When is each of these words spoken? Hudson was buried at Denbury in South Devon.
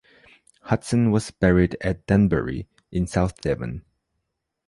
Hudson 0.63 1.11
was 1.11 1.29
buried 1.29 1.77
at 1.81 2.07
Denbury 2.07 2.67
in 2.91 3.05
South 3.05 3.39
Devon. 3.39 3.85